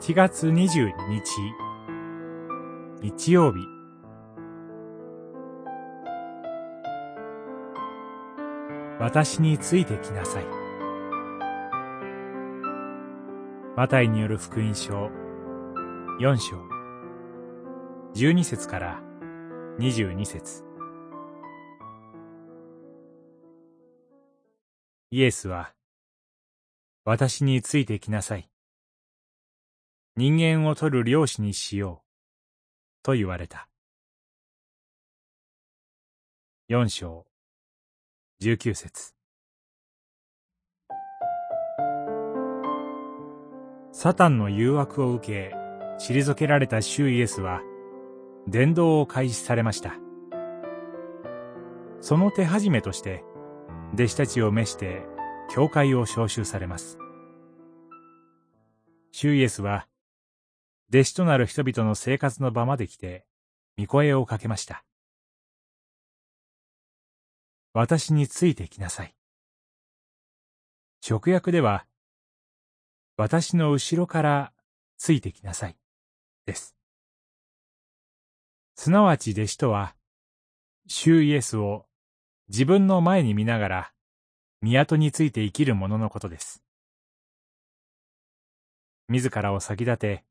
[0.00, 1.22] 7月22日。
[3.02, 3.58] 日曜日。
[9.00, 10.46] 私についてきなさい。
[13.76, 15.10] マタイによる福音書。
[16.20, 16.56] 4章。
[18.14, 19.00] 12節から
[19.80, 20.64] 22節。
[25.10, 25.74] イエスは
[27.04, 28.48] 私についてきなさい。
[30.20, 33.68] 人間を取る漁師にしよう、と言われた。
[36.66, 37.24] 四章、
[38.40, 39.14] 十九節。
[43.92, 45.54] サタンの誘惑を受け、
[46.00, 47.60] 退けられた主イエスは、
[48.48, 49.94] 伝道を開始されました。
[52.00, 53.22] その手始めとして、
[53.94, 55.06] 弟子たちを召して、
[55.48, 56.98] 教会を召集されます。
[59.12, 59.87] 主イエスは、
[60.90, 63.26] 弟子となる人々の生活の場まで来て、
[63.78, 64.84] 御声をかけました。
[67.74, 69.14] 私についてきなさい。
[71.08, 71.86] 直訳では、
[73.16, 74.52] 私の後ろから
[74.96, 75.76] ついてきなさい。
[76.46, 76.74] です。
[78.74, 79.94] すなわち弟子とは、
[80.86, 81.86] 主イエスを
[82.48, 83.92] 自分の前に見ながら、
[84.62, 86.62] 港について生きる者のことです。
[89.08, 90.24] 自らを先立て、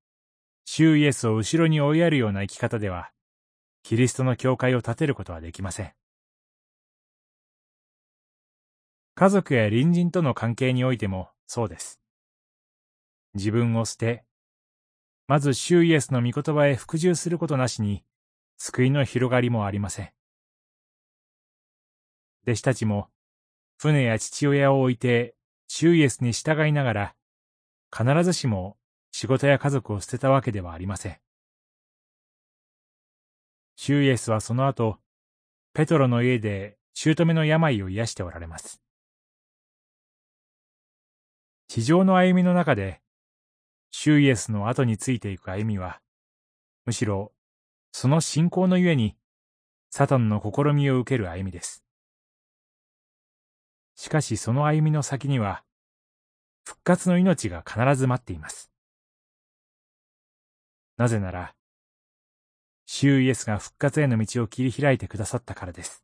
[0.70, 3.10] 主イエスを後ろに追いやるような生き方では、
[3.84, 5.94] キリストの教会を立てることはできません。
[9.16, 12.02] 家族や隣人との関係においてもそうです。
[13.34, 14.26] 自分を捨て、
[15.28, 18.04] まず主イエスの御言葉へ服従することなしに、
[18.58, 20.12] 救いの広がりもありません。
[22.44, 23.08] 弟子たちも、
[23.78, 25.34] 船や父親を置いて、
[25.70, 27.16] 主イエスに従いながら、
[27.90, 28.77] 必ずしも
[29.20, 31.18] 仕事や家族を捨てたわけではありません。
[33.76, 35.00] シューイエスはその後、
[35.74, 38.80] ペトロの家で姑の病を癒しておられます。
[41.68, 43.02] 地上の歩みの中で、
[43.90, 46.00] シューイエスの後についていく歩みは、
[46.86, 47.34] むしろ、
[47.92, 49.18] その信仰のゆえに、
[49.90, 51.84] サタンの試みを受ける歩みです。
[53.96, 55.64] しかしその歩みの先には、
[56.64, 58.70] 復活の命が必ず待っています。
[60.98, 61.54] なぜなら、
[62.88, 66.04] 主イエスが復活への道を切り開いてくださったからです。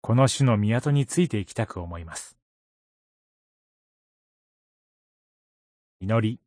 [0.00, 2.38] この種の港についていきたく思います。
[6.00, 6.40] 祈り。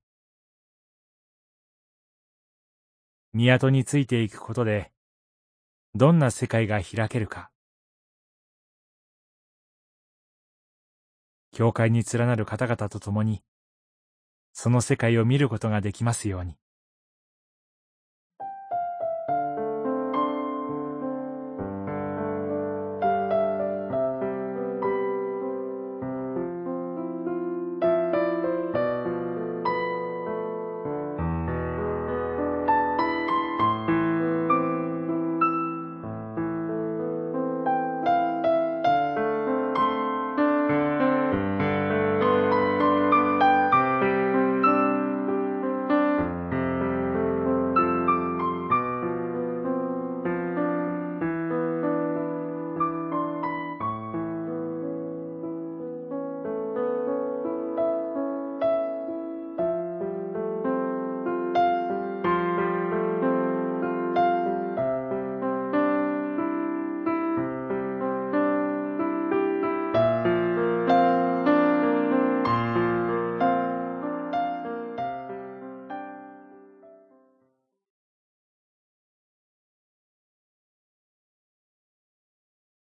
[3.34, 4.92] 港についていくことで、
[5.94, 7.52] どんな世界が開けるか。
[11.52, 13.44] 教会に連なる方々と共に、
[14.53, 16.56] その世界を見ることができますように。